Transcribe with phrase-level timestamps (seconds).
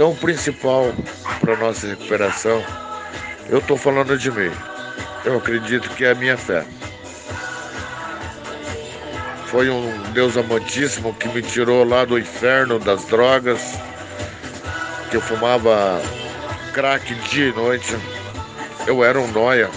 [0.00, 0.94] Então, o principal
[1.40, 2.64] para nossa recuperação,
[3.50, 4.50] eu estou falando de mim.
[5.26, 6.64] Eu acredito que é a minha fé.
[9.48, 13.60] Foi um Deus amantíssimo que me tirou lá do inferno das drogas,
[15.10, 16.00] que eu fumava
[16.72, 17.94] crack dia e noite.
[18.86, 19.68] Eu era um noia,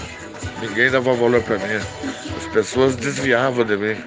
[0.61, 1.85] ninguém dava valor para mim.
[2.37, 3.97] As pessoas desviavam de mim.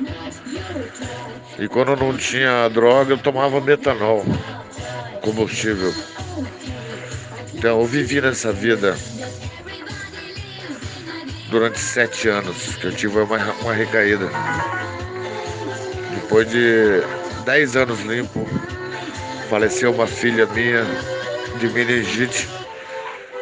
[1.58, 4.24] E quando não tinha droga, eu tomava metanol,
[5.26, 5.92] combustível.
[7.52, 8.96] Então eu vivi nessa vida
[11.50, 14.30] durante sete anos, que eu tive uma, uma recaída.
[16.14, 17.02] Depois de
[17.44, 18.46] 10 anos limpo,
[19.50, 20.84] faleceu uma filha minha
[21.58, 22.48] de meningite.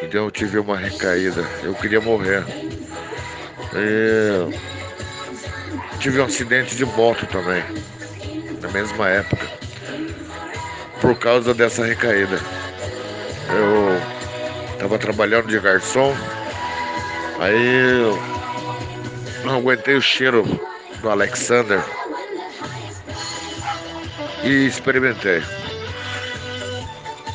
[0.03, 1.45] Então eu tive uma recaída.
[1.63, 2.45] Eu queria morrer.
[3.75, 4.55] E
[5.99, 7.63] tive um acidente de moto também,
[8.63, 9.64] na mesma época,
[11.05, 12.41] por causa dessa recaída.
[13.51, 16.17] Eu estava trabalhando de garçom,
[17.39, 18.19] aí eu
[19.45, 20.43] não aguentei o cheiro
[21.03, 21.85] do Alexander
[24.43, 25.43] e experimentei.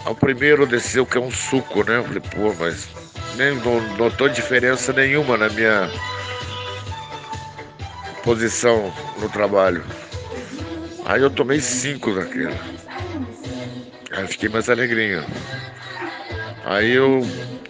[0.07, 1.97] O primeiro desceu que é um suco, né?
[1.97, 2.89] Eu falei, pô, mas
[3.35, 3.53] nem
[3.99, 5.91] notou diferença nenhuma na minha
[8.23, 9.83] posição no trabalho.
[11.05, 12.78] Aí eu tomei cinco daquele.
[14.19, 15.23] Aí fiquei mais alegrinho.
[16.65, 17.21] Aí eu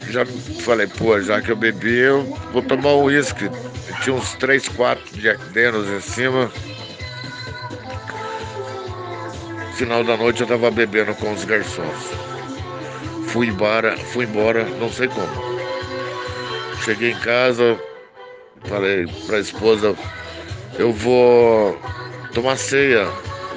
[0.10, 0.26] já
[0.62, 3.48] falei, pô, já que eu bebi, eu vou tomar um uísque.
[4.02, 6.52] Tinha uns três, quatro Jack Daniels em cima.
[9.74, 12.12] final da noite eu tava bebendo com os garçons.
[13.28, 15.30] Fui embora, fui embora, não sei como.
[16.84, 17.80] Cheguei em casa,
[18.66, 19.96] falei pra esposa,
[20.80, 21.80] eu vou
[22.34, 23.08] tomar ceia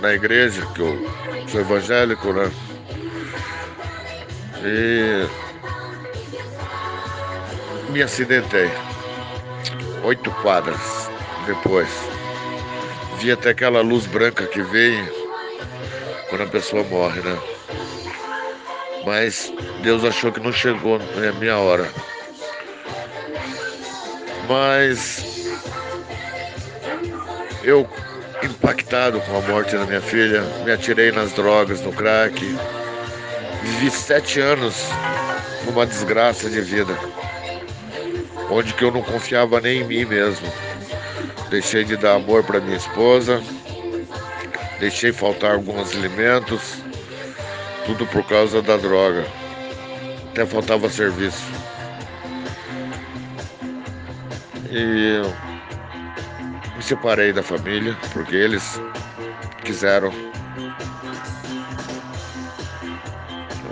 [0.02, 0.96] na igreja, que eu
[1.48, 2.52] sou evangélico, né?
[4.64, 5.28] E
[7.90, 8.70] me acidentei.
[10.04, 11.10] Oito quadras
[11.46, 11.88] depois.
[13.18, 15.08] Vi até aquela luz branca que veio
[16.28, 17.38] quando a pessoa morre, né?
[19.04, 21.88] Mas Deus achou que não chegou na minha hora.
[24.48, 25.24] Mas
[27.64, 27.88] eu,
[28.42, 32.56] impactado com a morte da minha filha, me atirei nas drogas, no crack.
[33.62, 34.74] Vivi sete anos
[35.64, 36.98] numa desgraça de vida,
[38.50, 40.52] onde que eu não confiava nem em mim mesmo.
[41.48, 43.42] Deixei de dar amor para minha esposa,
[44.80, 46.82] deixei faltar alguns alimentos,
[47.86, 49.26] tudo por causa da droga.
[50.30, 51.44] Até faltava serviço.
[54.70, 55.20] E
[56.74, 58.80] me separei da família porque eles
[59.62, 60.10] quiseram.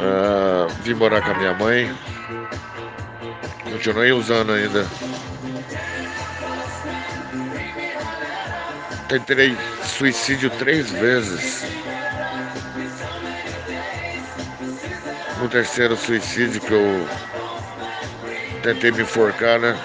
[0.01, 1.95] Uh, vim morar com a minha mãe.
[3.71, 4.87] Continuei usando ainda
[9.19, 11.65] tentei suicídio três vezes.
[15.41, 17.09] No terceiro suicídio que eu
[18.63, 19.77] tentei me enforcar, né?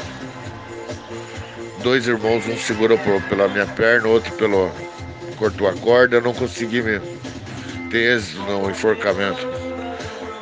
[1.81, 2.99] Dois irmãos, um segurou
[3.29, 4.71] pela minha perna, outro pelo
[5.37, 6.99] cortou a corda, eu não consegui me
[7.89, 9.54] ter êxito no enforcamento.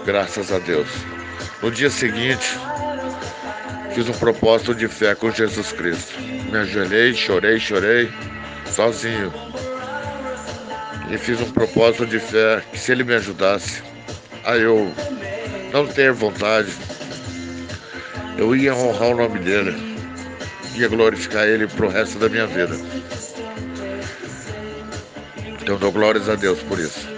[0.06, 0.88] Graças a Deus.
[1.62, 2.58] No dia seguinte,
[3.94, 6.20] fiz um propósito de fé com Jesus Cristo.
[6.20, 8.12] Me ajoelhei, chorei, chorei
[8.66, 9.32] sozinho.
[11.10, 13.82] E fiz um propósito de fé que se ele me ajudasse
[14.44, 14.92] a eu
[15.72, 16.74] não ter vontade,
[18.38, 19.74] eu ia honrar o nome dele,
[20.76, 22.76] ia glorificar ele pro resto da minha vida.
[25.62, 27.13] Então dou glórias a Deus por isso.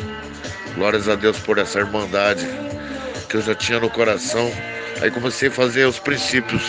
[0.75, 2.45] Glórias a Deus por essa irmandade
[3.29, 4.51] que eu já tinha no coração.
[5.01, 6.63] Aí comecei a fazer os princípios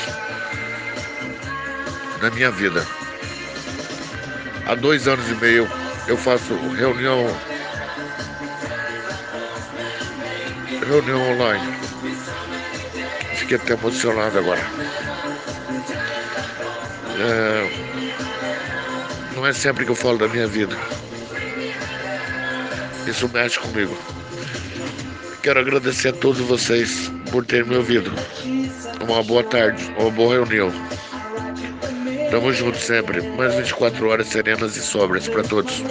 [2.22, 2.87] na minha vida.
[4.66, 5.69] Há dois anos e meio
[6.06, 7.27] eu faço reunião
[10.87, 11.78] reunião online.
[13.34, 14.60] Fiquei até emocionado agora.
[17.19, 17.71] É,
[19.34, 20.77] não é sempre que eu falo da minha vida.
[23.07, 23.97] Isso mexe comigo.
[25.43, 28.13] Quero agradecer a todos vocês por terem me ouvido.
[29.01, 30.73] Uma boa tarde, uma boa reunião.
[32.31, 33.23] Tamo junto sempre.
[33.37, 35.83] Mais 24 horas serenas e sobras para todos.